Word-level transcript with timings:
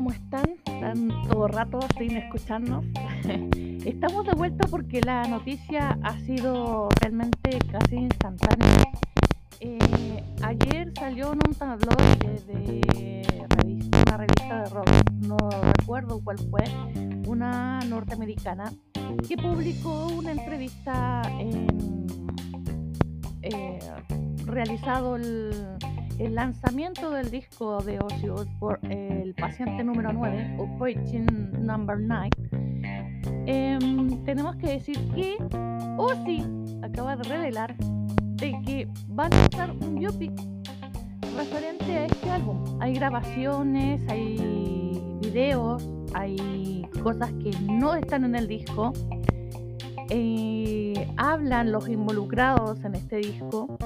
¿cómo 0.00 0.12
están? 0.12 0.46
¿Están 0.64 1.10
rato 1.52 1.78
sin 1.98 2.16
escucharnos? 2.16 2.86
Estamos 3.84 4.24
de 4.24 4.32
vuelta 4.32 4.66
porque 4.68 5.02
la 5.02 5.28
noticia 5.28 5.98
ha 6.02 6.18
sido 6.20 6.88
realmente 7.02 7.58
casi 7.70 7.96
instantánea. 7.96 8.82
Eh, 9.60 10.24
ayer 10.40 10.90
salió 10.98 11.34
en 11.34 11.40
un 11.46 11.54
tabloide 11.54 12.40
de 12.46 13.46
revista, 13.50 13.98
una 14.06 14.16
revista 14.16 14.62
de 14.62 14.70
rock, 14.70 14.88
no 15.18 15.36
recuerdo 15.76 16.18
cuál 16.24 16.38
fue, 16.48 16.64
una 17.26 17.80
norteamericana, 17.80 18.72
que 19.28 19.36
publicó 19.36 20.06
una 20.06 20.32
entrevista 20.32 21.20
en, 21.38 22.06
eh, 23.42 23.78
realizado 24.46 25.16
el 25.16 25.76
el 26.20 26.34
lanzamiento 26.34 27.10
del 27.10 27.30
disco 27.30 27.82
de 27.82 27.98
Ozzy 27.98 28.26
por 28.58 28.78
El 28.82 29.34
paciente 29.34 29.82
número 29.82 30.12
9, 30.12 30.56
o 30.58 30.78
Preaching 30.78 31.24
Number 31.64 31.98
9, 31.98 32.28
em, 33.46 34.22
tenemos 34.24 34.56
que 34.56 34.66
decir 34.72 34.98
que 35.14 35.38
Ozzy 35.96 36.44
acaba 36.82 37.16
de 37.16 37.22
revelar 37.24 37.74
de 37.78 38.52
que 38.66 38.88
van 39.08 39.32
a 39.32 39.46
usar 39.46 39.70
un 39.70 39.94
biopic 39.94 40.32
referente 41.38 41.84
a 41.96 42.04
este 42.04 42.30
álbum. 42.30 42.62
Hay 42.80 42.92
grabaciones, 42.92 44.02
hay 44.08 44.36
videos, 45.22 45.88
hay 46.12 46.86
cosas 47.02 47.32
que 47.42 47.50
no 47.62 47.94
están 47.94 48.24
en 48.24 48.34
el 48.34 48.46
disco. 48.46 48.92
Eh, 50.10 51.08
hablan 51.16 51.72
los 51.72 51.88
involucrados 51.88 52.84
en 52.84 52.94
este 52.94 53.16
disco 53.16 53.78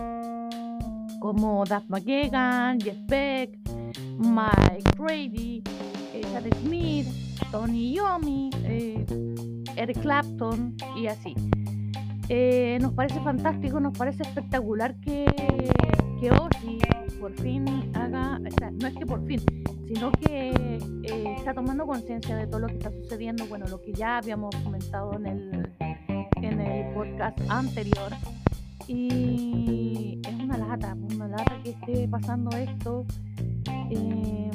como 1.24 1.64
Duff 1.64 1.88
McGagan, 1.88 2.78
Jeff 2.78 2.98
Beck, 3.06 3.58
Mike 4.18 4.90
Brady, 4.98 5.62
eh, 6.12 6.20
Chad 6.20 6.44
Smith, 6.60 7.06
Tony 7.50 7.94
Yomi, 7.94 8.50
eh, 8.64 9.06
Eric 9.74 10.02
Clapton 10.02 10.76
y 10.94 11.06
así. 11.06 11.34
Eh, 12.28 12.76
nos 12.82 12.92
parece 12.92 13.20
fantástico, 13.20 13.80
nos 13.80 13.96
parece 13.96 14.22
espectacular 14.22 15.00
que, 15.00 15.24
que 16.20 16.30
Ozzy 16.30 16.78
por 17.18 17.32
fin 17.40 17.64
haga, 17.94 18.38
o 18.46 18.50
sea, 18.58 18.70
no 18.70 18.86
es 18.86 18.94
que 18.94 19.06
por 19.06 19.26
fin, 19.26 19.40
sino 19.86 20.12
que 20.12 20.78
está 21.38 21.54
tomando 21.54 21.86
conciencia 21.86 22.36
de 22.36 22.46
todo 22.46 22.60
lo 22.60 22.66
que 22.66 22.74
está 22.74 22.90
sucediendo, 22.90 23.46
bueno, 23.46 23.64
lo 23.68 23.80
que 23.80 23.94
ya 23.94 24.18
habíamos 24.18 24.54
comentado 24.56 25.14
en 25.14 25.26
el, 25.26 25.72
en 26.42 26.60
el 26.60 26.92
podcast 26.92 27.40
anterior, 27.48 28.12
y 28.86 30.20
es 30.26 30.34
una 30.34 30.58
lata, 30.58 30.96
una 31.14 31.28
lata 31.28 31.60
que 31.62 31.70
esté 31.70 32.08
pasando 32.08 32.50
esto. 32.56 33.04
Eh, 33.90 34.50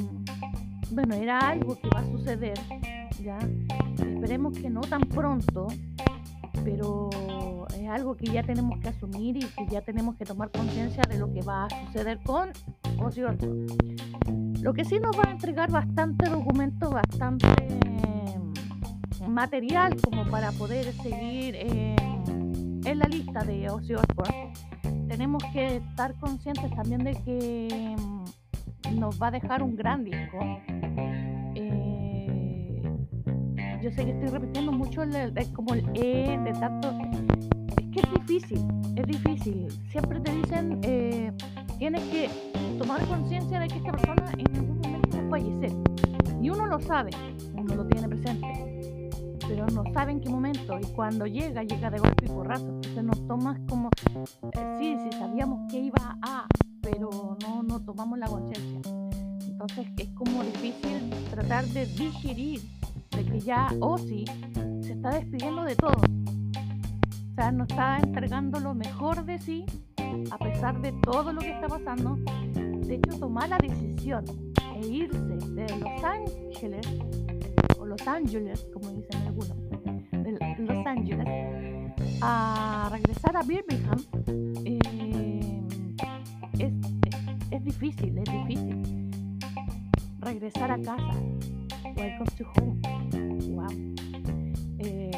bueno, 0.90 1.14
era 1.14 1.38
algo 1.38 1.78
que 1.80 1.88
va 1.88 2.00
a 2.00 2.04
suceder, 2.04 2.58
¿ya? 3.22 3.38
Esperemos 3.94 4.58
que 4.58 4.70
no 4.70 4.80
tan 4.80 5.02
pronto, 5.02 5.68
pero 6.64 7.08
es 7.78 7.88
algo 7.88 8.16
que 8.16 8.26
ya 8.26 8.42
tenemos 8.42 8.78
que 8.80 8.88
asumir 8.88 9.36
y 9.36 9.40
que 9.40 9.66
ya 9.70 9.82
tenemos 9.82 10.16
que 10.16 10.24
tomar 10.24 10.50
conciencia 10.50 11.02
de 11.08 11.18
lo 11.18 11.32
que 11.32 11.42
va 11.42 11.66
a 11.66 11.86
suceder 11.86 12.18
con 12.24 12.50
Ozzy 12.98 13.22
Lo 14.62 14.74
que 14.74 14.84
sí 14.84 14.98
nos 14.98 15.16
va 15.18 15.28
a 15.28 15.30
entregar 15.32 15.70
bastante 15.70 16.28
documento, 16.28 16.90
bastante 16.90 17.46
material 19.28 19.96
como 20.02 20.26
para 20.26 20.50
poder 20.52 20.92
seguir 20.92 21.54
en 22.84 22.98
la 22.98 23.06
lista 23.06 23.42
de 23.44 23.68
Osbourne, 23.70 24.52
tenemos 25.08 25.42
que 25.52 25.76
estar 25.76 26.14
conscientes 26.18 26.70
también 26.74 27.04
de 27.04 27.12
que 27.24 27.96
mm, 27.98 28.98
nos 28.98 29.20
va 29.20 29.28
a 29.28 29.30
dejar 29.30 29.62
un 29.62 29.76
gran 29.76 30.04
disco. 30.04 30.38
Eh, 31.54 32.82
yo 33.82 33.90
sé 33.90 34.04
que 34.04 34.10
estoy 34.12 34.28
repitiendo 34.28 34.72
mucho 34.72 35.02
el, 35.02 35.34
como 35.52 35.74
el 35.74 35.84
E 35.94 36.38
de 36.38 36.52
tanto. 36.52 36.96
Es 37.76 37.86
que 37.88 38.00
es 38.00 38.26
difícil, 38.26 38.66
es 38.96 39.06
difícil. 39.06 39.68
Siempre 39.90 40.20
te 40.20 40.32
dicen, 40.32 40.80
eh, 40.82 41.32
tienes 41.78 42.02
que 42.04 42.30
tomar 42.78 43.04
conciencia 43.06 43.60
de 43.60 43.68
que 43.68 43.76
esta 43.76 43.92
persona 43.92 44.32
en 44.38 44.56
algún 44.56 44.78
momento 44.80 45.16
va 45.16 45.26
a 45.26 45.30
fallecer. 45.30 45.72
Y 46.40 46.50
uno 46.50 46.66
lo 46.66 46.80
sabe, 46.80 47.10
uno 47.54 47.74
lo 47.74 47.86
tiene 47.86 48.08
presente 48.08 48.79
pero 49.50 49.66
no 49.66 49.82
sabe 49.92 50.12
en 50.12 50.20
qué 50.20 50.28
momento 50.28 50.78
y 50.80 50.86
cuando 50.92 51.26
llega, 51.26 51.64
llega 51.64 51.90
de 51.90 51.98
golpe 51.98 52.24
y 52.24 52.28
porrazo. 52.28 52.68
Entonces 52.68 53.02
nos 53.02 53.26
tomas 53.26 53.58
como, 53.68 53.90
eh, 54.52 54.76
sí, 54.78 54.96
sí, 55.02 55.18
sabíamos 55.18 55.68
que 55.68 55.80
iba 55.80 56.16
a, 56.22 56.46
pero 56.80 57.36
no, 57.42 57.64
no 57.64 57.80
tomamos 57.80 58.16
la 58.20 58.28
conciencia. 58.28 58.80
Entonces 59.48 59.88
es 59.96 60.08
como 60.10 60.44
difícil 60.44 61.10
tratar 61.30 61.66
de 61.66 61.84
digerir 61.84 62.60
de 63.10 63.24
que 63.24 63.40
ya 63.40 63.74
Ozzy 63.80 64.24
se 64.82 64.92
está 64.92 65.10
despidiendo 65.10 65.64
de 65.64 65.74
todo. 65.74 66.00
O 66.00 67.34
sea, 67.34 67.50
nos 67.50 67.68
está 67.68 67.98
entregando 67.98 68.60
lo 68.60 68.72
mejor 68.72 69.24
de 69.24 69.40
sí 69.40 69.64
a 70.30 70.38
pesar 70.38 70.80
de 70.80 70.92
todo 71.02 71.32
lo 71.32 71.40
que 71.40 71.50
está 71.50 71.66
pasando. 71.66 72.16
De 72.54 72.94
hecho, 72.94 73.18
tomar 73.18 73.48
la 73.48 73.58
decisión 73.58 74.24
e 74.76 74.86
irse 74.86 75.18
de 75.18 75.66
Los 75.76 76.04
Ángeles 76.04 76.86
los 77.90 78.06
Ángeles, 78.06 78.68
como 78.72 78.88
dicen 78.92 79.20
algunos, 79.26 79.48
de 80.12 80.32
Los 80.60 80.86
Ángeles, 80.86 81.26
a 82.22 82.88
regresar 82.92 83.36
a 83.36 83.42
Birmingham, 83.42 83.98
eh, 84.64 84.78
es, 86.60 86.72
es, 87.50 87.64
difícil, 87.64 88.16
es 88.18 88.32
difícil. 88.32 89.08
Regresar 90.20 90.70
a 90.70 90.78
casa. 90.78 91.14
Welcome 91.96 92.30
to 92.38 92.44
home. 92.54 92.80
Wow. 93.56 93.94
Eh, 94.78 95.10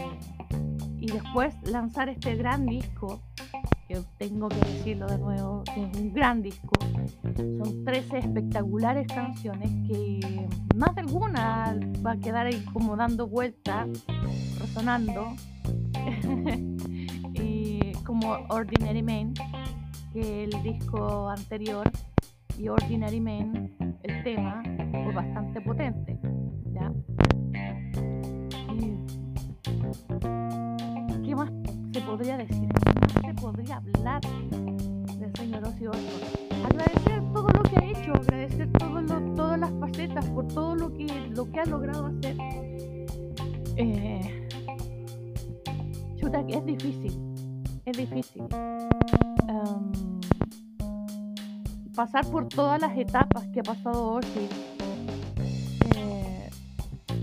y 0.98 1.12
después 1.12 1.54
lanzar 1.64 2.08
este 2.08 2.36
gran 2.36 2.64
disco 2.64 3.20
tengo 4.18 4.48
que 4.48 4.56
decirlo 4.56 5.06
de 5.06 5.18
nuevo, 5.18 5.62
es 5.76 5.98
un 5.98 6.12
gran 6.12 6.42
disco. 6.42 6.70
Son 7.36 7.84
13 7.84 8.18
espectaculares 8.18 9.06
canciones 9.06 9.70
que 9.88 10.48
más 10.76 10.94
de 10.94 11.02
alguna 11.02 11.78
va 12.04 12.12
a 12.12 12.16
quedar 12.18 12.46
ahí 12.46 12.64
como 12.72 12.96
dando 12.96 13.26
vuelta, 13.26 13.86
resonando. 14.58 15.34
y 17.34 17.92
como 18.04 18.32
Ordinary 18.48 19.02
Man, 19.02 19.34
que 20.12 20.44
el 20.44 20.62
disco 20.62 21.28
anterior, 21.28 21.90
y 22.58 22.68
Ordinary 22.68 23.20
Man, 23.20 23.72
el 24.02 24.24
tema, 24.24 24.62
fue 24.90 25.12
bastante 25.12 25.60
potente. 25.60 26.18
¿ya? 26.72 26.92
¿Qué 31.24 31.34
más 31.34 31.50
se 31.92 32.00
podría 32.00 32.36
decir? 32.36 32.68
Podría 33.42 33.76
hablar 33.76 34.20
del 35.18 35.36
señor 35.36 35.64
Ozzy 35.66 35.86
Agradecer 36.64 37.22
todo 37.32 37.48
lo 37.48 37.62
que 37.64 37.76
ha 37.76 37.84
hecho, 37.84 38.12
agradecer 38.14 38.70
todas 38.78 39.58
las 39.58 39.70
facetas 39.80 40.24
por 40.26 40.46
todo 40.48 40.76
lo 40.76 40.92
que, 40.92 41.06
lo 41.30 41.50
que 41.50 41.60
ha 41.60 41.64
logrado 41.64 42.06
hacer. 42.06 42.36
Eh, 43.76 44.48
chuta, 46.20 46.44
es 46.48 46.64
difícil, 46.64 47.34
es 47.84 47.96
difícil. 47.96 48.44
Pasar 51.96 52.24
por 52.26 52.48
todas 52.48 52.80
las 52.80 52.96
etapas 52.96 53.46
que 53.48 53.60
ha 53.60 53.64
pasado 53.64 54.14
Ozzy. 54.14 54.48
Eh, 55.96 56.50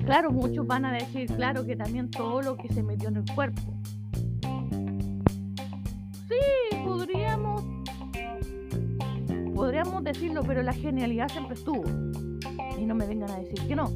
claro, 0.04 0.32
muchos 0.32 0.68
van 0.68 0.86
a 0.86 0.92
decir, 0.92 1.28
claro, 1.34 1.66
que 1.66 1.78
también 1.78 2.12
todo 2.12 2.42
lo 2.42 2.58
que 2.58 2.68
se 2.68 2.84
metió 2.84 3.08
en 3.08 3.18
el 3.18 3.26
cuerpo 3.34 3.79
podríamos 9.80 10.04
decirlo, 10.04 10.44
pero 10.44 10.62
la 10.62 10.74
genialidad 10.74 11.30
siempre 11.30 11.56
estuvo. 11.56 11.84
Y 12.78 12.86
no 12.86 12.96
me 12.96 13.06
vengan 13.06 13.32
a 13.32 13.38
decir 13.38 13.66
que 13.66 13.76
no. 13.76 13.90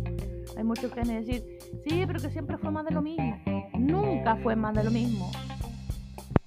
Hay 0.56 0.64
muchos 0.64 0.92
que 0.92 1.02
van 1.02 1.10
a 1.10 1.16
decir, 1.16 1.44
sí, 1.86 2.04
pero 2.08 2.22
que 2.22 2.30
siempre 2.30 2.58
fue 2.58 2.72
más 2.72 2.86
de 2.86 2.92
lo 2.92 3.02
mismo. 3.02 3.38
Nunca 3.78 4.38
fue 4.38 4.56
más 4.56 4.74
de 4.76 4.84
lo 4.86 4.92
mismo. 4.92 5.30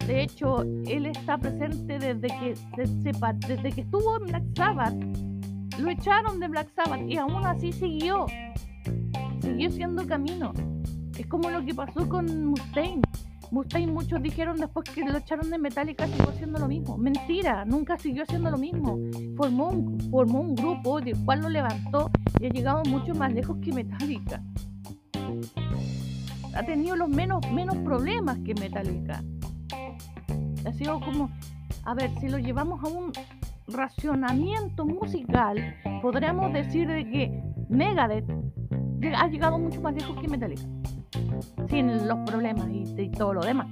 De 0.06 0.22
hecho, 0.22 0.62
él 0.62 1.04
está 1.06 1.36
presente 1.36 1.98
desde 1.98 2.28
que 2.28 2.86
sepa, 3.02 3.34
desde 3.34 3.72
que 3.72 3.82
estuvo 3.82 4.16
en 4.16 4.26
Black 4.26 4.44
Sabbath. 4.54 4.94
Lo 5.78 5.90
echaron 5.90 6.40
de 6.40 6.48
Black 6.48 6.68
Sabbath 6.74 7.02
y 7.06 7.18
aún 7.18 7.44
así 7.44 7.72
siguió. 7.72 8.26
Siguió 9.42 9.70
siendo 9.70 10.06
camino. 10.06 10.54
Es 11.18 11.26
como 11.26 11.50
lo 11.50 11.62
que 11.62 11.74
pasó 11.74 12.08
con 12.08 12.46
Mustaine. 12.46 13.02
Mustaine 13.50 13.92
muchos 13.92 14.22
dijeron 14.22 14.56
después 14.58 14.88
que 14.90 15.04
lo 15.04 15.18
echaron 15.18 15.50
de 15.50 15.58
Metallica 15.58 16.06
siguió 16.06 16.30
haciendo 16.30 16.58
lo 16.58 16.68
mismo. 16.68 16.98
Mentira, 16.98 17.64
nunca 17.64 17.96
siguió 17.98 18.24
haciendo 18.24 18.50
lo 18.50 18.58
mismo. 18.58 18.98
Formó 19.36 19.68
un, 19.68 20.00
formó 20.10 20.40
un 20.40 20.54
grupo 20.54 21.00
del 21.00 21.16
cual 21.24 21.42
lo 21.42 21.48
levantó 21.48 22.10
y 22.40 22.46
ha 22.46 22.48
llegado 22.48 22.82
mucho 22.84 23.14
más 23.14 23.32
lejos 23.32 23.56
que 23.62 23.72
Metallica. 23.72 24.42
Ha 26.54 26.62
tenido 26.64 26.96
los 26.96 27.08
menos, 27.08 27.40
menos 27.52 27.76
problemas 27.78 28.38
que 28.38 28.54
Metallica. 28.54 29.22
Ha 30.64 30.72
sido 30.72 31.00
como, 31.00 31.30
a 31.84 31.94
ver, 31.94 32.10
si 32.18 32.28
lo 32.28 32.38
llevamos 32.38 32.82
a 32.82 32.88
un 32.88 33.12
racionamiento 33.68 34.84
musical, 34.84 35.76
podríamos 36.02 36.52
decir 36.52 36.88
de 36.88 37.08
que 37.08 37.42
Megadeth 37.68 38.30
ha 39.16 39.28
llegado 39.28 39.58
mucho 39.58 39.80
más 39.80 39.94
lejos 39.94 40.16
que 40.20 40.28
Metallica, 40.28 40.62
sin 41.68 42.06
los 42.06 42.18
problemas 42.26 42.68
y, 42.70 43.08
todo 43.10 43.34
lo 43.34 43.42
demás. 43.42 43.68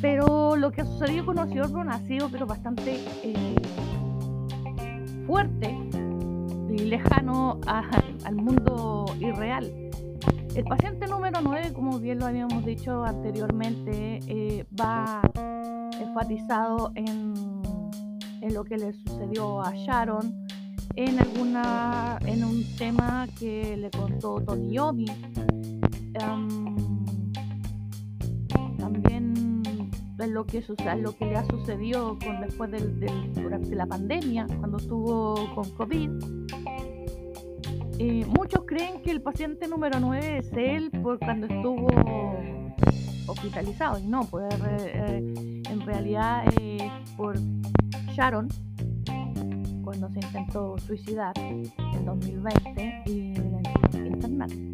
Pero 0.00 0.56
lo 0.56 0.72
que 0.72 0.80
ha 0.80 0.84
sucedido 0.84 1.26
con 1.26 1.38
Ozzy 1.38 1.60
Osbourne 1.60 1.92
ha 1.92 1.98
sido 2.00 2.28
pero 2.28 2.46
bastante 2.46 2.98
eh, 3.22 3.54
fuerte 5.26 5.76
y 6.70 6.78
lejano 6.78 7.60
al 7.66 8.34
mundo 8.34 9.06
irreal. 9.20 9.70
El 10.54 10.64
paciente 10.64 11.06
número 11.06 11.40
9, 11.42 11.72
como 11.72 11.98
bien 11.98 12.18
lo 12.18 12.26
habíamos 12.26 12.64
dicho 12.64 13.04
anteriormente, 13.04 14.20
eh, 14.26 14.66
va 14.78 15.22
enfatizado 15.98 16.92
en, 16.94 17.32
en, 18.42 18.54
lo 18.54 18.64
que 18.64 18.76
le 18.76 18.92
sucedió 18.92 19.62
a 19.62 19.72
Sharon, 19.74 20.46
en 20.96 21.18
alguna 21.18 22.18
en 22.26 22.44
un 22.44 22.64
tema 22.76 23.26
que 23.38 23.76
le 23.78 23.90
contó 23.90 24.42
Tony 24.42 24.74
Yomi. 24.74 25.06
También 28.78 29.62
en 30.18 30.34
lo 30.34 30.46
que, 30.46 30.64
lo 30.98 31.16
que 31.16 31.26
le 31.26 31.36
ha 31.36 31.44
sucedido 31.44 32.18
con, 32.18 32.40
después 32.40 32.70
del, 32.70 33.32
durante 33.34 33.74
la 33.74 33.86
pandemia, 33.86 34.46
cuando 34.58 34.76
estuvo 34.76 35.34
con 35.54 35.68
COVID. 35.70 36.10
Eh, 37.98 38.24
muchos 38.26 38.64
creen 38.66 39.02
que 39.02 39.10
el 39.10 39.20
paciente 39.20 39.68
número 39.68 40.00
9 40.00 40.38
es 40.38 40.52
él 40.54 40.90
por 41.02 41.18
cuando 41.18 41.46
estuvo 41.46 41.86
hospitalizado 43.26 43.98
y 43.98 44.06
no, 44.06 44.24
pues 44.24 44.52
eh, 44.64 45.62
en 45.68 45.80
realidad 45.80 46.44
es 46.60 46.82
por 47.16 47.36
Sharon 48.12 48.48
cuando 49.84 50.08
se 50.10 50.20
intentó 50.20 50.76
suicidar 50.78 51.32
en 51.38 52.04
2020 52.04 53.02
y 53.06 53.34
la 53.34 54.06
internet. 54.06 54.71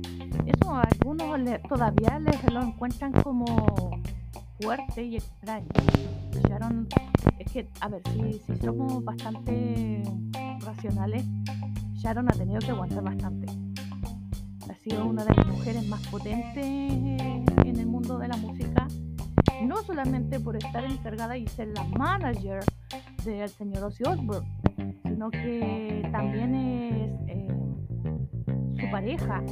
Algunos 0.76 1.62
todavía 1.66 2.18
les 2.18 2.52
lo 2.52 2.62
encuentran 2.62 3.12
como 3.12 3.44
fuerte 4.60 5.02
y 5.02 5.16
extraño. 5.16 5.66
Sharon, 6.46 6.86
es 7.38 7.52
que, 7.52 7.68
a 7.80 7.88
ver, 7.88 8.02
si, 8.12 8.40
si 8.46 8.56
somos 8.56 9.02
bastante 9.02 10.02
racionales, 10.60 11.24
Sharon 11.94 12.28
ha 12.28 12.32
tenido 12.32 12.60
que 12.60 12.70
aguantar 12.70 13.02
bastante. 13.02 13.46
Ha 14.68 14.74
sido 14.74 15.06
una 15.06 15.24
de 15.24 15.34
las 15.34 15.46
mujeres 15.46 15.88
más 15.88 16.06
potentes 16.08 16.66
en 16.66 17.76
el 17.78 17.86
mundo 17.86 18.18
de 18.18 18.28
la 18.28 18.36
música, 18.36 18.86
no 19.62 19.78
solamente 19.78 20.38
por 20.38 20.56
estar 20.56 20.84
encargada 20.84 21.38
y 21.38 21.46
ser 21.46 21.68
la 21.68 21.84
manager 21.84 22.60
del 23.24 23.48
señor 23.48 23.84
Ozzy 23.84 24.04
Osbourne, 24.04 24.48
sino 25.02 25.30
que 25.30 26.06
también 26.12 26.54
es 26.54 27.10
eh, 27.28 27.48
su 28.78 28.90
pareja 28.90 29.42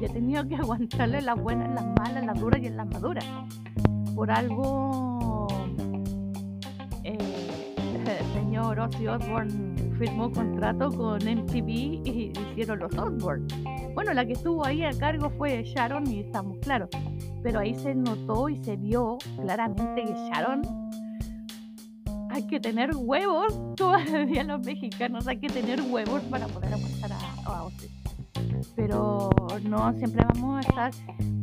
y 0.00 0.04
ha 0.04 0.08
tenido 0.08 0.46
que 0.46 0.56
aguantarle 0.56 1.22
las 1.22 1.40
buenas, 1.40 1.74
las 1.74 1.86
malas, 1.98 2.24
las 2.24 2.40
duras 2.40 2.60
y 2.62 2.68
las 2.70 2.86
maduras. 2.86 3.24
Por 4.14 4.30
algo, 4.30 5.46
eh, 7.04 7.18
el 8.06 8.26
señor 8.32 8.80
Ozzy 8.80 9.06
Osbourne 9.06 9.74
firmó 9.98 10.30
contrato 10.32 10.90
con 10.90 11.18
MTV 11.18 11.68
y 11.68 12.32
hicieron 12.52 12.78
los 12.78 12.92
Osbourne. 12.96 13.46
Bueno, 13.94 14.14
la 14.14 14.24
que 14.24 14.32
estuvo 14.32 14.64
ahí 14.64 14.84
a 14.84 14.92
cargo 14.92 15.30
fue 15.30 15.62
Sharon 15.62 16.10
y 16.10 16.20
estamos 16.20 16.58
claros, 16.58 16.88
pero 17.42 17.60
ahí 17.60 17.74
se 17.74 17.94
notó 17.94 18.48
y 18.48 18.56
se 18.64 18.76
vio 18.76 19.18
claramente 19.36 20.04
que 20.04 20.14
Sharon 20.30 20.62
hay 22.30 22.46
que 22.46 22.60
tener 22.60 22.90
huevos, 22.94 23.58
todavía 23.76 24.44
los 24.44 24.64
mexicanos 24.64 25.26
hay 25.26 25.38
que 25.38 25.48
tener 25.48 25.82
huevos 25.82 26.22
para 26.22 26.46
poder 26.46 26.74
aguantar 26.74 27.12
a 27.12 27.19
Pero 28.76 29.30
no 29.68 29.92
siempre 29.94 30.24
vamos 30.34 30.58
a 30.58 30.68
estar, 30.68 30.92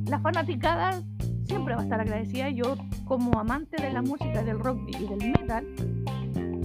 la 0.06 0.20
fanaticada 0.20 1.02
siempre 1.46 1.76
va 1.76 1.82
a 1.82 1.84
estar 1.84 2.02
agradecida. 2.02 2.50
Yo 2.50 2.76
como 3.06 3.40
amante 3.40 3.82
de 3.82 3.92
la 3.92 4.02
música, 4.02 4.44
del 4.44 4.60
rock 4.60 4.80
y 4.88 5.06
del 5.06 5.32
metal, 5.32 5.66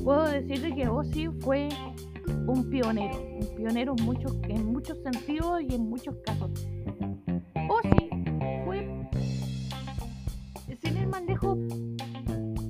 puedo 0.02 0.24
decirle 0.24 0.74
que 0.74 0.88
Ozzy 0.88 1.28
fue 1.40 1.68
un 2.46 2.68
pionero, 2.70 3.16
un 3.40 3.56
pionero 3.56 3.94
en 3.96 4.04
muchos, 4.04 4.36
en 4.48 4.72
muchos 4.72 4.98
sentidos 5.02 5.60
y 5.62 5.74
en 5.74 5.88
muchos 5.88 6.16
casos. 6.24 6.50
Ozzy 7.68 8.10
fue, 8.64 9.08
sin 10.82 10.96
ir 10.96 11.06
más 11.06 11.22
lejos, 11.24 11.58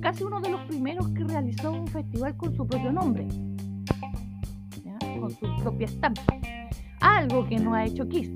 casi 0.01 0.23
uno 0.23 0.41
de 0.41 0.49
los 0.49 0.61
primeros 0.61 1.07
que 1.09 1.23
realizó 1.23 1.71
un 1.71 1.87
festival 1.87 2.35
con 2.37 2.55
su 2.55 2.67
propio 2.67 2.91
nombre, 2.91 3.27
con 5.19 5.31
su 5.31 5.63
propia 5.63 5.85
estampa. 5.85 6.21
Algo 7.03 7.45
que 7.47 7.57
no 7.57 7.73
ha 7.73 7.85
hecho 7.85 8.07
Kiss, 8.07 8.31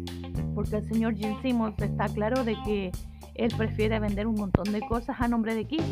porque 0.54 0.76
el 0.78 0.84
señor 0.90 1.16
Jim 1.16 1.36
Simmons 1.42 1.82
está 1.82 2.06
claro 2.08 2.44
de 2.44 2.56
que 2.66 2.92
él 3.36 3.52
prefiere 3.56 4.00
vender 4.00 4.28
un 4.28 4.36
montón 4.36 4.72
de 4.74 4.82
cosas 4.82 5.16
a 5.20 5.28
nombre 5.28 5.56
de 5.56 5.66
Kiss, 5.66 5.84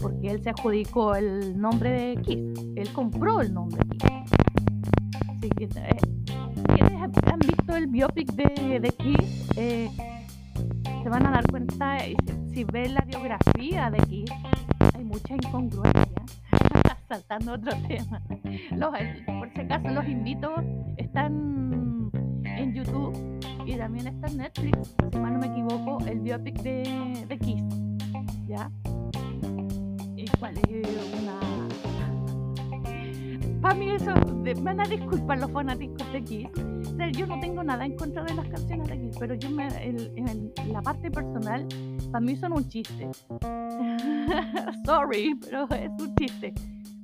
porque 0.00 0.30
él 0.30 0.40
se 0.42 0.50
adjudicó 0.50 1.16
el 1.16 1.60
nombre 1.60 1.90
de 1.90 2.22
Kiss, 2.22 2.38
él 2.76 2.92
compró 2.92 3.40
el 3.40 3.52
nombre 3.52 3.82
de 3.84 3.96
Kiss. 3.96 4.30
Así 5.28 5.50
que, 5.50 5.64
eh, 5.64 5.96
han 7.26 7.38
visto 7.40 7.76
el 7.76 7.86
biopic 7.88 8.32
de, 8.32 8.78
de 8.78 8.88
Kiss? 8.90 9.50
Eh, 9.56 9.90
se 11.02 11.08
van 11.08 11.26
a 11.26 11.30
dar 11.32 11.50
cuenta, 11.50 11.98
si 12.52 12.62
ven 12.64 12.94
la 12.94 13.00
biografía 13.02 13.90
de 13.90 13.98
Kiss, 14.06 14.30
mucha 15.10 15.34
incongruencia. 15.34 16.22
Saltando 17.08 17.54
otro 17.54 17.72
tema. 17.88 18.22
Los, 18.70 18.90
por 19.26 19.50
si 19.52 19.60
acaso 19.60 19.88
los 19.88 20.06
invito, 20.06 20.54
están 20.96 21.69
YouTube 22.72 23.40
y 23.66 23.76
también 23.76 24.06
está 24.06 24.28
en 24.28 24.36
Netflix, 24.38 24.96
si 25.12 25.18
mal 25.18 25.34
no 25.34 25.38
me 25.40 25.46
equivoco, 25.46 25.98
el 26.06 26.20
biopic 26.20 26.60
de, 26.62 27.24
de 27.28 27.38
Kiss. 27.38 27.62
¿Ya? 28.46 28.70
Y 30.16 30.24
cuál 30.38 30.56
es 30.58 30.88
una. 31.20 31.38
Para 33.60 33.74
mí 33.74 33.90
eso, 33.90 34.14
me 34.36 34.54
van 34.54 34.80
a 34.80 34.84
disculpar 34.84 35.38
los 35.38 35.50
fanáticos 35.52 36.12
de 36.12 36.24
Kiss. 36.24 36.48
yo 37.12 37.26
no 37.26 37.38
tengo 37.40 37.62
nada 37.62 37.84
en 37.84 37.96
contra 37.96 38.24
de 38.24 38.34
las 38.34 38.48
canciones 38.48 38.88
de 38.88 39.00
Kiss, 39.00 39.16
pero 39.18 39.34
yo 39.34 39.50
me, 39.50 39.68
en 39.84 40.52
la 40.72 40.82
parte 40.82 41.10
personal, 41.10 41.66
para 42.10 42.20
mí 42.20 42.36
son 42.36 42.54
un 42.54 42.68
chiste. 42.68 43.08
Sorry, 44.84 45.34
pero 45.40 45.68
es 45.70 45.90
un 46.00 46.14
chiste. 46.16 46.54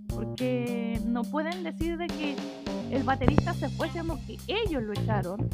Porque 0.09 0.99
no 1.07 1.23
pueden 1.23 1.63
decir 1.63 1.99
de 1.99 2.07
que 2.07 2.37
el 2.91 3.03
baterista 3.03 3.55
se 3.55 3.69
fue 3.71 3.89
siendo 3.91 4.19
que 4.27 4.37
ellos 4.47 4.83
lo 4.83 4.93
echaron. 4.93 5.49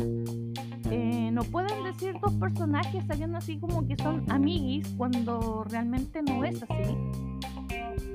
Eh, 0.91 1.31
no 1.33 1.43
pueden 1.45 1.85
decir 1.85 2.15
dos 2.21 2.33
personajes 2.35 3.05
sabiendo 3.07 3.39
así 3.39 3.59
como 3.59 3.87
que 3.87 3.97
son 3.97 4.31
amiguis 4.31 4.87
cuando 4.97 5.65
realmente 5.71 6.23
no 6.23 6.45
es 6.45 6.63
así. 6.63 6.97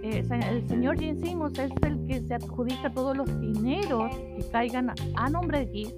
Eh, 0.04 0.24
el 0.30 0.68
señor 0.68 1.00
Jim 1.00 1.20
Simmons 1.20 1.58
es 1.58 1.72
el 1.82 2.06
que 2.06 2.22
se 2.22 2.36
adjudica 2.36 2.92
todos 2.92 3.18
los 3.18 3.42
dineros 3.42 4.16
que 4.16 4.46
caigan 4.52 4.94
a, 5.16 5.30
nombre 5.30 5.60
de 5.66 5.72
Kiss. 5.72 5.96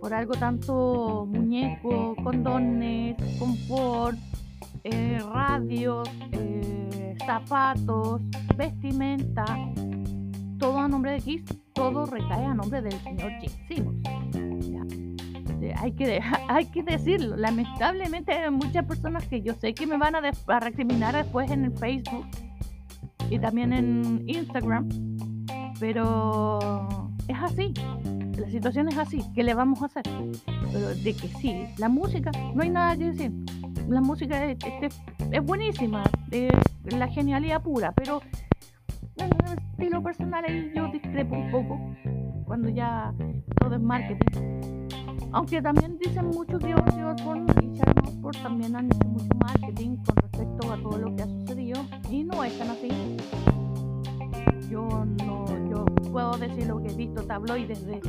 Por 0.00 0.14
algo 0.14 0.34
tanto 0.34 1.26
muñeco, 1.30 2.14
condones, 2.22 3.16
confort, 3.38 4.18
eh, 4.84 5.18
radios, 5.32 6.08
zapatos, 7.24 8.20
vestimenta, 8.56 9.44
todo 10.58 10.78
a 10.78 10.88
nombre 10.88 11.12
de 11.12 11.20
Kiss, 11.20 11.44
todo 11.74 12.06
recae 12.06 12.44
a 12.44 12.54
nombre 12.54 12.80
del 12.82 12.98
señor 13.00 13.32
Jim 13.40 13.52
Simmons. 13.68 14.02
Hay 15.76 15.92
que, 15.92 16.20
hay 16.48 16.66
que 16.66 16.82
decirlo, 16.82 17.36
lamentablemente 17.36 18.32
hay 18.32 18.50
muchas 18.50 18.84
personas 18.84 19.26
que 19.26 19.42
yo 19.42 19.54
sé 19.54 19.74
que 19.74 19.86
me 19.86 19.96
van 19.96 20.14
a, 20.14 20.20
a 20.48 20.60
recriminar 20.60 21.14
después 21.14 21.50
en 21.50 21.64
el 21.64 21.72
Facebook 21.72 22.26
y 23.30 23.38
también 23.38 23.72
en 23.72 24.24
Instagram, 24.28 24.88
pero 25.80 26.58
es 27.28 27.36
así, 27.42 27.72
la 28.38 28.48
situación 28.50 28.88
es 28.88 28.98
así, 28.98 29.22
¿qué 29.34 29.42
le 29.42 29.54
vamos 29.54 29.82
a 29.82 29.86
hacer? 29.86 30.04
Pero 30.72 30.88
de 30.88 31.14
que 31.14 31.28
sí, 31.40 31.66
la 31.78 31.88
música, 31.88 32.30
no 32.54 32.62
hay 32.62 32.70
nada 32.70 32.96
que 32.96 33.10
decir 33.10 33.32
la 33.88 34.00
música 34.00 34.44
es, 34.44 34.58
es, 35.30 35.44
buenísima, 35.44 36.04
es 36.30 36.52
la 36.84 37.08
genialidad 37.08 37.62
pura, 37.62 37.92
pero 37.92 38.22
estilo 39.84 40.02
personal 40.02 40.44
ahí 40.46 40.72
yo 40.74 40.88
discrepo 40.88 41.36
un 41.36 41.50
poco 41.50 41.78
cuando 42.46 42.70
ya 42.70 43.12
todo 43.60 43.74
es 43.74 43.80
marketing. 43.82 44.88
Aunque 45.32 45.60
también 45.60 45.98
dicen 45.98 46.26
mucho 46.26 46.58
que 46.58 46.74
Ozzy 46.74 47.02
Osbourne 47.02 47.52
y 47.60 47.76
Sharon 47.76 47.98
Osbourne 48.06 48.42
también 48.42 48.76
han 48.76 48.86
hecho 48.86 49.08
mucho 49.08 49.34
marketing 49.38 49.96
con 49.96 50.16
respecto 50.16 50.72
a 50.72 50.76
todo 50.78 50.98
lo 50.98 51.14
que 51.14 51.22
ha 51.22 51.26
sucedido 51.26 51.84
y 52.10 52.24
no 52.24 52.42
es 52.44 52.58
tan 52.58 52.70
así. 52.70 52.88
Yo 54.70 55.04
no, 55.26 55.44
yo 55.68 55.84
puedo 56.10 56.32
decir 56.38 56.66
lo 56.66 56.82
que 56.82 56.88
he 56.88 56.96
visto 56.96 57.22
tabloides 57.22 57.84
de, 57.86 58.00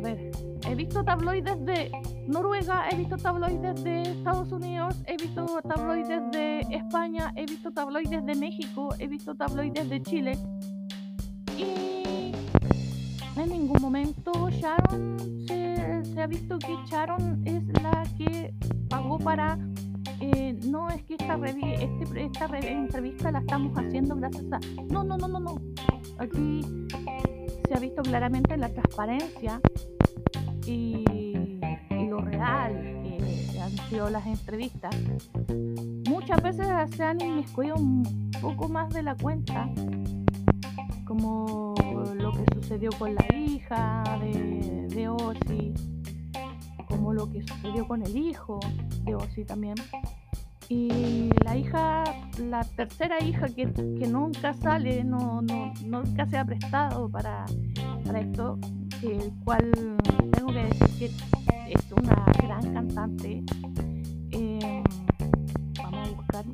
ver, 0.00 0.30
he 0.68 0.74
visto 0.74 1.04
tabloides 1.04 1.64
de 1.64 1.90
Noruega, 2.26 2.88
he 2.90 2.96
visto 2.96 3.16
tabloides 3.16 3.82
de 3.82 4.02
Estados 4.02 4.52
Unidos, 4.52 4.94
he 5.06 5.16
visto 5.16 5.46
tabloides 5.62 6.30
de 6.32 6.60
España, 6.70 7.32
he 7.36 7.46
visto 7.46 7.70
tabloides 7.70 8.24
de 8.24 8.34
México, 8.34 8.88
he 8.98 9.06
visto 9.06 9.34
tabloides 9.34 9.88
de 9.88 10.02
Chile. 10.02 10.38
Y 11.56 12.32
en 13.36 13.48
ningún 13.48 13.80
momento 13.80 14.50
Sharon 14.50 15.16
se 15.46 15.70
se, 16.04 16.22
ha 16.22 16.26
visto 16.26 16.58
que 16.58 16.76
Sharon 16.86 17.42
es 17.44 17.64
la 17.82 18.02
que 18.16 18.54
pagó 18.88 19.18
para 19.18 19.58
eh, 20.20 20.58
no 20.66 20.88
es 20.90 21.02
que 21.04 21.14
esta, 21.14 21.34
este, 21.36 22.24
esta 22.24 22.58
entrevista 22.58 23.30
la 23.30 23.38
estamos 23.40 23.72
haciendo 23.76 24.16
gracias 24.16 24.44
a... 24.52 24.60
No, 24.90 25.02
no, 25.02 25.16
no, 25.16 25.28
no, 25.28 25.40
no. 25.40 25.54
Aquí 26.18 26.60
se 27.70 27.76
ha 27.76 27.78
visto 27.78 28.02
claramente 28.02 28.56
la 28.56 28.68
transparencia 28.68 29.60
y, 30.66 31.04
lo 32.08 32.20
real 32.20 33.00
que 33.52 33.60
han 33.60 33.88
sido 33.88 34.10
las 34.10 34.26
entrevistas. 34.26 34.92
Muchas 36.08 36.42
veces 36.42 36.66
se 36.96 37.04
han 37.04 37.20
inmiscuido 37.20 37.76
un 37.76 38.32
poco 38.40 38.68
más 38.68 38.92
de 38.92 39.04
la 39.04 39.14
cuenta, 39.14 39.70
como 41.06 41.76
lo 42.16 42.32
que 42.32 42.44
sucedió 42.56 42.90
con 42.98 43.14
la 43.14 43.24
hija 43.36 44.02
de, 44.20 44.88
de 44.88 45.74
como 46.88 47.12
lo 47.12 47.30
que 47.30 47.46
sucedió 47.46 47.86
con 47.86 48.02
el 48.02 48.16
hijo 48.16 48.58
de 49.04 49.14
Ozzy 49.14 49.44
también. 49.44 49.76
Y 50.72 51.30
la 51.44 51.56
hija, 51.56 52.04
la 52.38 52.62
tercera 52.62 53.20
hija 53.24 53.48
que, 53.48 53.66
nunca 54.06 54.54
sale, 54.54 55.02
no, 55.02 55.42
no, 55.42 55.72
nunca 55.84 56.24
se 56.26 56.38
ha 56.38 56.44
prestado 56.44 57.10
para, 57.10 57.44
para 58.06 58.20
esto, 58.20 58.56
el 59.02 59.32
cual 59.44 59.72
tengo 60.30 60.52
que 60.52 60.62
decir 60.66 61.10
que 61.48 61.72
es 61.72 61.92
una 61.92 62.24
gran 62.40 62.72
cantante. 62.72 63.42
Em, 64.30 64.84
vamos 65.76 66.08
a 66.08 66.12
buscar 66.12 66.44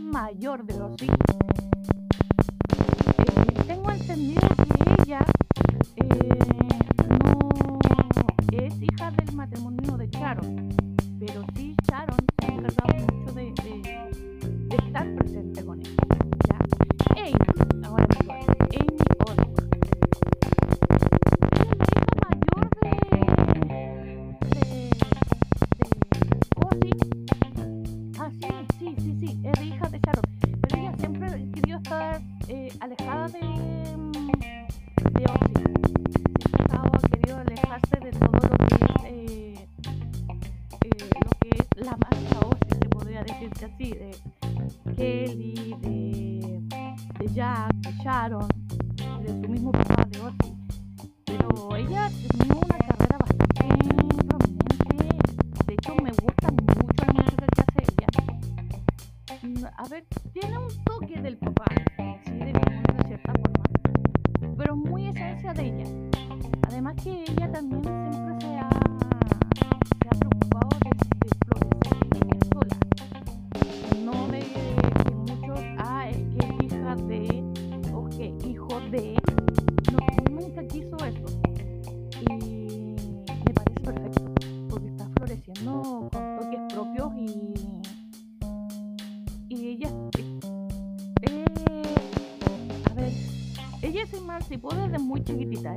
mayor 0.00 0.64
de 0.64 0.78
los 0.78 1.02
hijos 1.02 1.27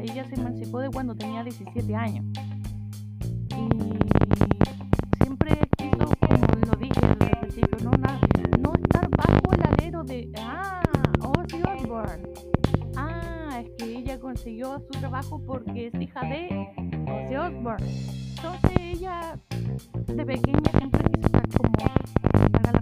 Ella 0.01 0.25
se 0.25 0.36
emancipó 0.36 0.79
de 0.79 0.89
cuando 0.89 1.15
tenía 1.15 1.43
17 1.43 1.96
años. 1.96 2.25
Y 3.50 5.24
siempre 5.24 5.58
quiso, 5.77 6.05
como 6.20 6.65
lo 6.65 6.77
dije 6.79 7.05
al 7.05 7.17
principio, 7.39 7.77
no, 7.84 7.91
na- 7.91 8.20
no 8.60 8.74
estar 8.74 9.08
bajo 9.10 9.53
el 9.53 9.62
alero 9.67 10.03
de, 10.03 10.31
ah, 10.39 10.81
Ozzy 11.22 11.62
Osbourne. 11.62 12.24
Ah, 12.96 13.62
es 13.63 13.70
que 13.77 13.98
ella 13.98 14.20
consiguió 14.20 14.79
su 14.79 15.00
trabajo 15.00 15.41
porque 15.46 15.88
es 15.88 16.01
hija 16.01 16.22
de 16.22 16.67
Ozzy 17.08 17.36
Osbourne. 17.36 17.86
Entonces 18.38 18.72
ella, 18.79 19.38
de 20.08 20.25
pequeña, 20.25 20.72
siempre 20.77 21.03
quiso 21.12 21.25
estar 21.27 21.48
como, 21.50 21.72
para 22.51 22.72
la 22.72 22.79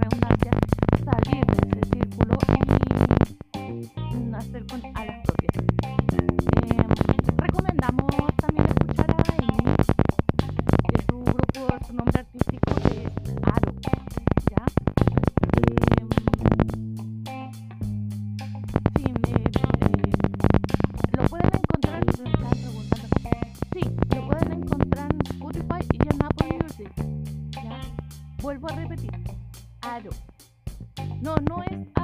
No, 31.22 31.36
no 31.48 31.64
es 31.64 31.99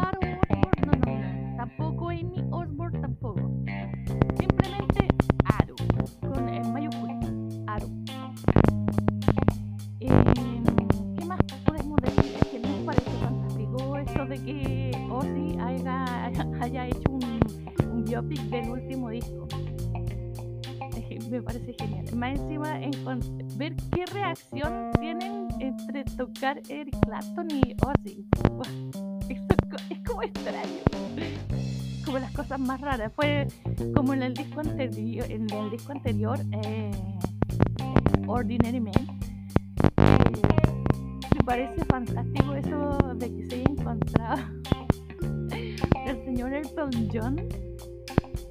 Como 32.16 32.28
las 32.28 32.34
cosas 32.34 32.60
más 32.62 32.80
raras. 32.80 33.12
Fue 33.14 33.46
como 33.94 34.14
en 34.14 34.24
el 34.24 34.34
disco 34.34 34.62
anterior, 34.62 35.30
en 35.30 35.50
el 35.52 35.70
disco 35.70 35.92
anterior 35.92 36.40
eh, 36.64 36.90
Ordinary 38.26 38.80
Man. 38.80 38.94
Eh, 39.98 40.42
me 41.36 41.44
parece 41.44 41.84
fantástico 41.84 42.54
eso 42.54 42.98
de 43.16 43.36
que 43.36 43.46
se 43.50 43.56
haya 43.56 43.70
encontrado 43.70 44.42
el 46.06 46.24
señor 46.24 46.54
Elton 46.54 46.90
John 47.14 47.36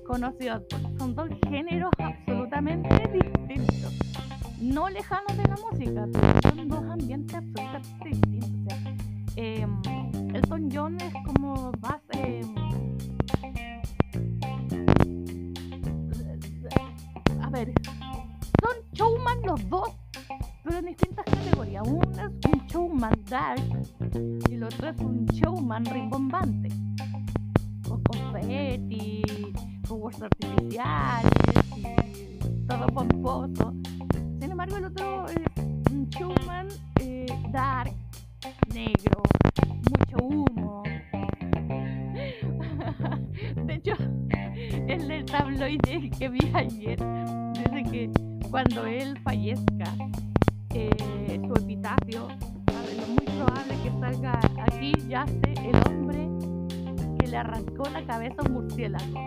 con 0.06 0.25
Osbourne. 0.25 0.66
Son 0.99 1.14
dos 1.14 1.30
géneros 1.49 1.92
absolutamente 1.97 3.09
distintos. 3.14 3.94
No 4.61 4.90
lejanos 4.90 5.38
de 5.38 5.44
la 5.44 5.56
música, 5.56 6.06
pero 6.12 6.54
son 6.54 6.68
dos 6.68 6.85
ambientes 6.85 7.35
absolutamente 7.35 8.09
distintos. 8.11 8.75
O 8.75 9.33
sea, 9.33 9.42
em, 9.42 10.35
Elton 10.35 10.68
John 10.71 11.00
es 11.00 11.14
como 11.25 11.73
más... 11.80 12.02
em, 12.11 12.63
dos, 19.68 19.90
pero 20.62 20.78
en 20.78 20.87
distintas 20.87 21.25
categorías. 21.25 21.87
Uno 21.87 22.02
es 22.12 22.52
un 22.52 22.66
showman 22.66 23.25
dark 23.28 23.62
y 24.49 24.54
el 24.54 24.64
otro 24.64 24.88
es 24.88 25.00
un 25.00 25.26
showman 25.26 25.84
rimbombante. 25.84 26.68
Con 27.88 28.02
confetti, 28.02 29.23
fuegos 29.84 30.23
artificiales 30.23 31.32
y 31.76 31.84
todo 32.66 32.87
pomposo. 32.87 33.75
Sin 34.40 34.50
embargo, 34.50 34.76
el 34.76 34.84
otro 34.87 35.26
es 35.28 35.90
un 35.90 36.08
showman 36.08 36.68
eh, 37.00 37.26
dark, 37.50 37.92
negro, 38.73 39.23
mucho 39.90 40.16
humo. 40.25 40.82
De 43.66 43.75
hecho, 43.75 43.94
el 44.88 45.08
del 45.08 45.25
tabloide 45.25 46.11
que 46.11 46.28
vi 46.28 46.52
ayer 46.54 46.99
cuando 48.64 48.87
él 48.87 49.18
fallezca, 49.23 49.94
eh, 50.71 51.38
su 51.47 51.52
epitafio, 51.62 52.28
lo 52.97 53.06
muy 53.09 53.25
probable 53.26 53.75
que 53.83 53.90
salga 54.00 54.40
aquí 54.62 54.92
yace 55.06 55.52
el 55.62 55.76
hombre 55.87 56.28
que 57.18 57.26
le 57.26 57.37
arrancó 57.37 57.85
la 57.90 58.04
cabeza 58.06 58.37
a 58.38 58.42
un 58.44 58.52
murciélago. 58.52 59.26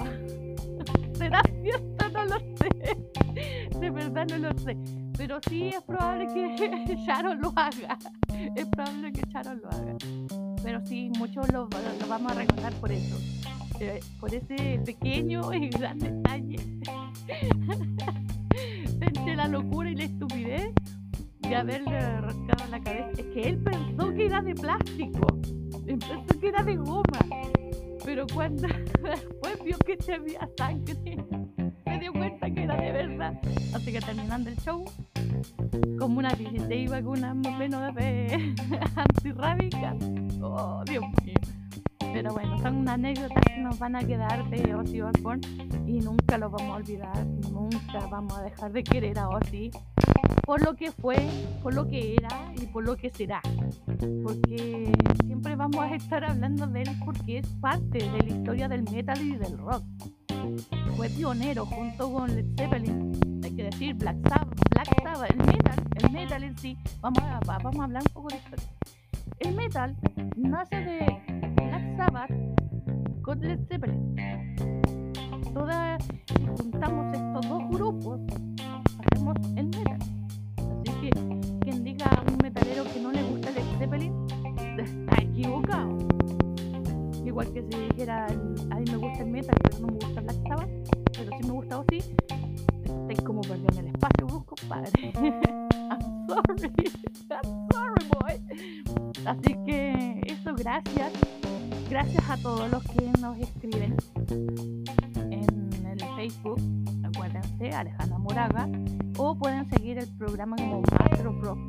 ¿Será 1.13 1.41
cierto? 1.61 2.09
No 2.09 2.25
lo 2.25 2.39
sé. 2.39 3.79
De 3.79 3.89
verdad 3.91 4.25
no 4.27 4.37
lo 4.39 4.57
sé. 4.57 4.75
Pero 5.15 5.39
sí 5.47 5.69
es 5.69 5.83
probable 5.83 6.27
que 6.33 6.95
Sharon 7.05 7.39
lo 7.39 7.53
haga. 7.55 7.97
Es 8.55 8.65
probable 8.67 9.11
que 9.13 9.21
Sharon 9.29 9.61
lo 9.61 9.69
haga. 9.69 9.97
Pero 10.63 10.83
sí, 10.85 11.11
muchos 11.17 11.47
lo, 11.51 11.69
lo 11.99 12.07
vamos 12.07 12.31
a 12.31 12.35
recordar 12.35 12.73
por 12.73 12.91
eso. 12.91 13.17
Eh, 13.79 13.99
por 14.19 14.33
ese 14.33 14.81
pequeño 14.83 15.53
y 15.53 15.69
gran 15.69 15.99
detalle. 15.99 16.57
Entre 19.07 19.35
la 19.35 19.47
locura 19.47 19.89
y 19.89 19.95
la 19.95 20.03
estupidez 20.03 20.73
de 21.39 21.55
haberle 21.55 21.97
arrancado 21.97 22.69
la 22.69 22.79
cabeza. 22.81 23.21
Es 23.21 23.25
que 23.27 23.41
él 23.41 23.63
pensó 23.63 24.13
que 24.13 24.25
era 24.25 24.41
de 24.41 24.55
plástico. 24.55 25.27
Pensó 25.85 26.39
que 26.39 26.47
era 26.47 26.63
de 26.63 26.75
goma. 26.75 27.19
Pero 28.05 28.25
cuando 28.33 28.67
después 29.03 29.63
vio 29.63 29.77
que 29.79 29.97
se 30.01 30.13
había 30.13 30.49
sangre, 30.57 30.95
se 31.83 31.99
dio 31.99 32.13
cuenta 32.13 32.49
que 32.49 32.63
era 32.63 32.75
de 32.75 32.91
verdad. 32.91 33.39
Así 33.73 33.91
que 33.91 33.99
terminando 33.99 34.49
el 34.49 34.57
show, 34.57 34.85
como 35.99 36.19
una 36.19 36.31
16 36.33 36.89
vacunas 36.89 37.35
menos 37.35 37.95
de 37.95 38.55
antirrábicas. 38.95 39.95
Oh, 40.41 40.83
Dios 40.85 41.03
mío. 41.23 41.35
Pero 42.13 42.33
bueno, 42.33 42.57
son 42.59 42.77
una 42.77 42.93
anécdotas 42.93 43.43
que 43.45 43.57
nos 43.61 43.77
van 43.79 43.95
a 43.95 44.03
quedar 44.03 44.49
de 44.49 44.75
Ozzy 44.75 45.01
Osbourne 45.01 45.47
y 45.85 45.99
nunca 45.99 46.37
lo 46.37 46.49
vamos 46.49 46.71
a 46.71 46.77
olvidar, 46.77 47.25
nunca 47.51 48.07
vamos 48.09 48.37
a 48.37 48.43
dejar 48.43 48.71
de 48.71 48.83
querer 48.83 49.19
a 49.19 49.29
Ozzy 49.29 49.71
por 50.47 50.63
lo 50.63 50.75
que 50.75 50.93
fue, 50.93 51.17
por 51.61 51.73
lo 51.73 51.85
que 51.89 52.15
era 52.15 52.53
y 52.55 52.67
por 52.67 52.85
lo 52.85 52.95
que 52.95 53.09
será. 53.09 53.41
Porque 54.23 54.91
siempre 55.25 55.57
vamos 55.57 55.81
a 55.81 55.93
estar 55.93 56.23
hablando 56.23 56.65
de 56.67 56.83
él 56.83 56.89
porque 57.03 57.39
es 57.39 57.47
parte 57.59 57.97
de 57.97 58.19
la 58.19 58.29
historia 58.29 58.69
del 58.69 58.83
metal 58.83 59.21
y 59.21 59.35
del 59.35 59.57
rock. 59.57 59.83
Fue 60.95 61.09
pionero 61.09 61.65
junto 61.65 62.11
con 62.13 62.33
Led 62.33 62.45
Zeppelin, 62.57 63.11
hay 63.43 63.55
que 63.55 63.63
decir 63.63 63.95
Black 63.95 64.17
Sabbath, 64.29 64.57
Black 64.71 65.03
Sabbath, 65.03 65.31
el 65.31 65.37
metal, 65.37 65.83
el 65.95 66.11
metal 66.11 66.43
en 66.43 66.57
sí. 66.57 66.77
Vamos 67.01 67.21
a, 67.23 67.39
vamos 67.45 67.79
a 67.79 67.83
hablar 67.83 68.03
un 68.07 68.13
poco 68.13 68.29
de 68.29 68.37
historia. 68.37 68.67
El 69.39 69.55
metal 69.55 69.97
nace 70.37 70.75
de 70.77 71.66
Sabbath 71.97 72.29
con. 73.23 73.41
A 102.29 102.35
todos 102.35 102.69
los 102.69 102.83
que 102.83 103.09
nos 103.21 103.37
escriben 103.37 103.95
en 105.31 105.85
el 105.85 105.99
Facebook, 106.17 106.59
acuérdense, 107.03 107.71
Alejandra 107.71 108.17
Moraga, 108.17 108.69
o 109.17 109.33
pueden 109.33 109.65
seguir 109.69 109.97
el 109.97 110.07
programa 110.17 110.57
como 110.57 110.81
Master 110.81 111.27
of 111.27 111.41
Rock. 111.41 111.59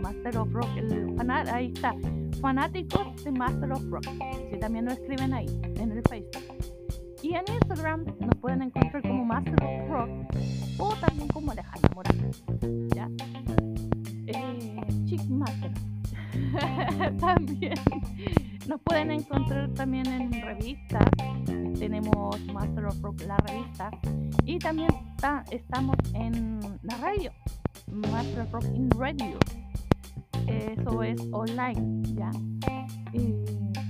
Master 0.00 0.38
of 0.38 0.52
Rock, 0.52 0.68
el 0.76 1.14
fanat, 1.16 1.48
ahí 1.48 1.72
está, 1.72 1.94
fanáticos 2.40 3.22
de 3.22 3.30
Master 3.30 3.70
of 3.70 3.84
Rock. 3.90 4.04
Si 4.50 4.58
también 4.58 4.86
nos 4.86 4.94
escriben 4.94 5.32
ahí, 5.34 5.46
en 5.76 5.92
el 5.92 6.02
Facebook. 6.08 6.42
Y 7.22 7.34
en 7.34 7.44
Instagram 7.54 8.04
nos 8.18 8.34
pueden 8.40 8.62
encontrar 8.62 9.02
como 9.02 9.24
Master 9.24 9.54
of 9.62 9.88
Rock 9.88 10.10
o 10.78 10.94
también 10.96 11.28
como 11.28 11.52
Alejandra 11.52 11.90
Moraga. 11.94 12.28
¿Ya? 12.96 13.08
Eh, 14.26 15.04
Chick 15.04 15.24
Master. 15.28 15.72
también 17.20 17.74
nos 18.66 18.80
pueden 18.82 19.10
encontrar 19.10 19.68
también 19.74 20.06
en 20.06 20.32
revistas. 20.32 21.04
Tenemos 21.78 22.40
Master 22.52 22.86
of 22.86 23.00
Rock, 23.02 23.22
la 23.26 23.36
revista. 23.38 23.90
Y 24.44 24.58
también 24.58 24.90
estamos 25.50 25.96
en 26.14 26.60
la 26.82 26.96
radio. 26.98 27.32
Master 27.86 28.40
of 28.42 28.52
Rock 28.52 28.64
in 28.74 28.90
Radio. 28.90 29.38
Eso 30.46 31.02
es 31.02 31.20
online, 31.32 32.02
¿ya? 32.14 32.30
Y 33.12 33.34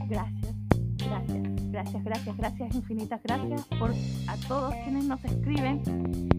gracias, 0.09 0.55
gracias, 0.99 1.42
gracias, 1.83 2.05
gracias, 2.05 2.37
gracias, 2.37 2.75
infinitas 2.77 3.21
gracias 3.25 3.67
por 3.79 3.91
a 4.29 4.37
todos 4.47 4.73
quienes 4.85 5.05
nos 5.05 5.25
escriben. 5.25 5.83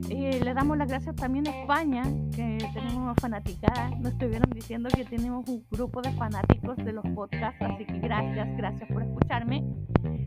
Eh, 0.10 0.40
le 0.42 0.54
damos 0.54 0.78
las 0.78 0.88
gracias 0.88 1.16
también 1.18 1.48
a 1.48 1.62
España, 1.62 2.04
que 2.34 2.58
tenemos 2.74 3.16
fanaticadas. 3.20 4.00
Nos 4.00 4.14
estuvieron 4.14 4.50
diciendo 4.52 4.90
que 4.96 5.04
tenemos 5.04 5.48
un 5.50 5.66
grupo 5.70 6.02
de 6.02 6.12
fanáticos 6.14 6.78
de 6.78 6.94
los 6.94 7.06
podcasts, 7.14 7.62
así 7.62 7.86
que 7.86 8.00
gracias, 8.00 8.56
gracias 8.56 8.90
por 8.90 9.04
escucharme. 9.04 9.66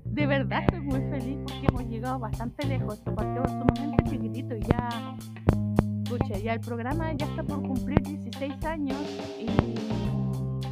De 0.04 0.26
verdad 0.26 0.64
estoy 0.64 0.80
muy 0.80 1.00
feliz 1.10 1.38
porque 1.44 1.66
hemos 1.66 1.86
llegado 1.86 2.18
bastante 2.18 2.66
lejos. 2.66 2.98
Esto 2.98 3.14
partió 3.14 3.42
sumamente 3.46 4.04
chiquitito 4.10 4.54
y 4.54 4.62
ya, 4.62 5.16
escucha, 6.04 6.38
ya 6.38 6.52
el 6.52 6.60
programa 6.60 7.12
ya 7.14 7.26
está 7.26 7.42
por 7.42 7.62
cumplir 7.62 8.02
16 8.02 8.64
años 8.64 8.98
y 9.40 9.46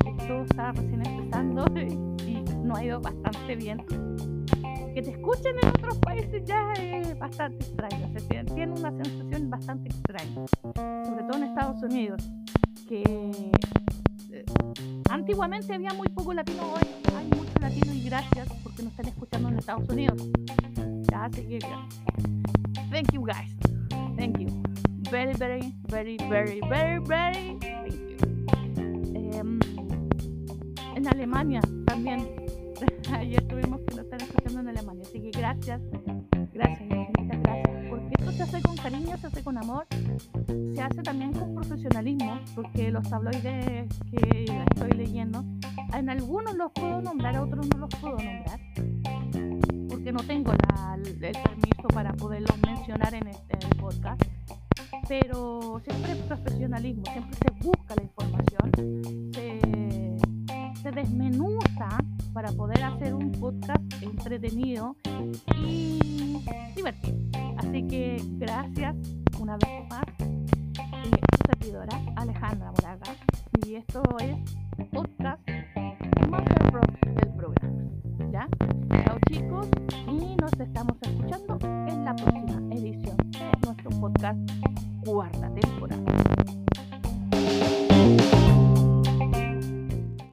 esto 0.06 0.44
está 0.44 0.72
recién 0.72 1.06
empezando 1.06 1.64
y 2.26 2.44
no 2.62 2.76
ha 2.76 2.84
ido 2.84 3.00
bastante 3.00 3.56
bien 3.56 3.78
que 4.94 5.02
te 5.02 5.10
escuchen 5.10 5.56
en 5.60 5.68
otros 5.70 5.98
países 5.98 6.44
ya 6.44 6.72
es 6.74 7.18
bastante 7.18 7.64
extraño, 7.66 8.12
se 8.16 8.20
tiene, 8.28 8.72
una 8.72 8.92
sensación 8.92 9.50
bastante 9.50 9.88
extraña, 9.88 10.46
sobre 11.04 11.24
todo 11.24 11.36
en 11.38 11.42
Estados 11.42 11.82
Unidos, 11.82 12.30
que 12.88 13.02
eh, 14.30 14.44
antiguamente 15.10 15.74
había 15.74 15.92
muy 15.94 16.06
poco 16.08 16.32
latino, 16.32 16.62
hoy 16.74 16.88
hay 17.16 17.26
mucho 17.26 17.58
latino 17.60 17.92
y 17.92 18.04
gracias 18.04 18.48
porque 18.62 18.84
nos 18.84 18.92
están 18.92 19.08
escuchando 19.08 19.48
en 19.48 19.58
Estados 19.58 19.88
Unidos. 19.88 20.28
Ya, 21.10 21.24
así 21.24 21.44
que 21.44 21.58
thank 22.90 23.12
you 23.12 23.22
guys, 23.22 23.56
thank 24.16 24.38
you, 24.38 24.46
very, 25.10 25.34
very, 25.34 25.74
very, 25.88 26.16
very, 26.28 26.60
very, 26.68 27.00
very, 27.00 27.58
thank 27.58 27.90
you. 27.90 28.16
Em, 29.32 29.58
en 30.94 31.08
Alemania 31.08 31.60
también 31.84 32.43
ayer 33.12 33.46
tuvimos 33.48 33.80
que 33.80 33.96
nos 33.96 34.04
están 34.04 34.20
escuchando 34.20 34.60
en 34.60 34.68
Alemania. 34.68 35.04
Así 35.06 35.20
que 35.20 35.30
gracias, 35.30 35.80
gracias, 36.52 36.80
infinitas 36.80 37.42
gracias. 37.42 37.88
Porque 37.88 38.14
esto 38.18 38.32
se 38.32 38.42
hace 38.42 38.62
con 38.62 38.76
cariño, 38.76 39.16
se 39.18 39.26
hace 39.26 39.42
con 39.42 39.58
amor, 39.58 39.86
se 40.74 40.80
hace 40.80 41.02
también 41.02 41.32
con 41.32 41.54
profesionalismo, 41.54 42.40
porque 42.54 42.90
los 42.90 43.08
tabloides 43.08 43.88
que 44.10 44.44
estoy 44.70 44.90
leyendo, 44.96 45.44
en 45.94 46.10
algunos 46.10 46.54
los 46.54 46.72
puedo 46.72 47.00
nombrar, 47.00 47.36
a 47.36 47.42
otros 47.42 47.66
no 47.68 47.78
los 47.78 47.90
puedo 48.00 48.16
nombrar, 48.16 48.60
porque 49.88 50.12
no 50.12 50.20
tengo 50.20 50.52
el 50.52 51.32
permiso 51.32 51.88
para 51.92 52.12
poderlos 52.12 52.56
mencionar 52.66 53.14
en 53.14 53.28
este 53.28 53.58
podcast. 53.76 54.22
Pero 55.06 55.80
siempre 55.84 56.12
es 56.12 56.18
profesionalismo, 56.18 57.04
siempre 57.12 57.36
se 57.36 57.53
entretenido 64.44 64.96